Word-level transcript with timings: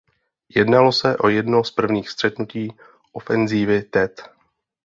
Jednalo 0.55 0.91
se 0.91 1.17
o 1.17 1.29
jedno 1.29 1.63
z 1.63 1.71
prvních 1.71 2.09
střetnutí 2.09 2.77
ofenzívy 3.11 3.81
Tet. 3.83 4.29